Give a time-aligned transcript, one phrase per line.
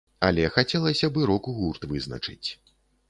[0.27, 2.49] Але хацелася б і рок-гурт вызначыць.